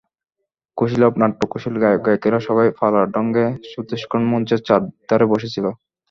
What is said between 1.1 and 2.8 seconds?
নাট্য কুশীল, গায়ক-গায়িকারা সবাই